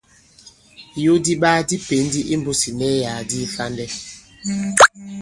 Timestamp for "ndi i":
2.07-2.35